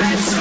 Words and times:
Tried 0.00 0.39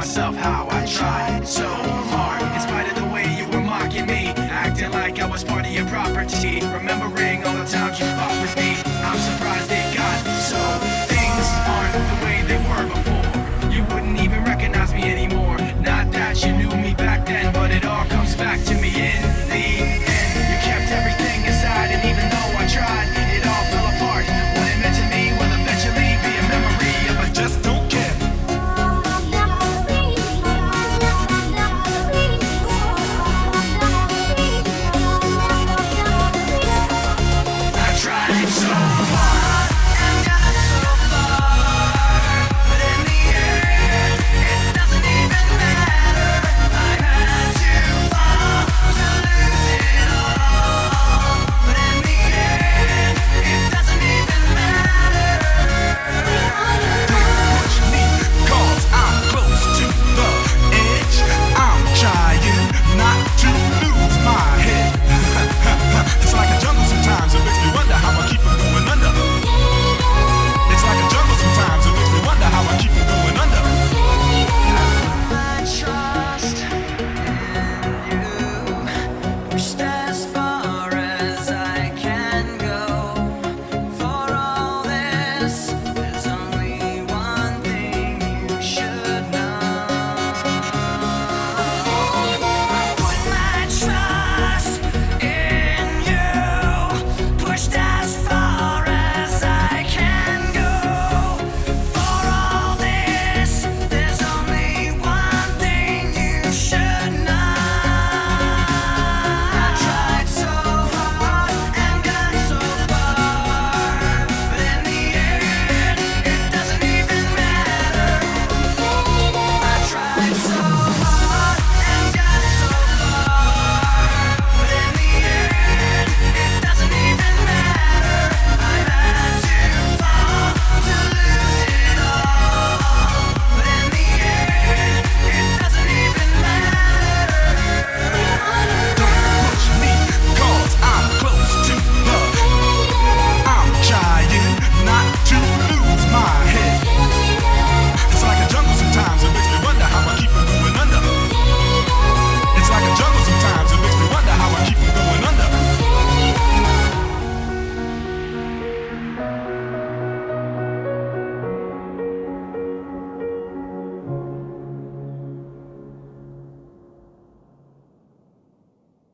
myself 0.00 0.34
how 0.34 0.66
I 0.70 0.86
tried 0.86 1.46
so 1.46 1.89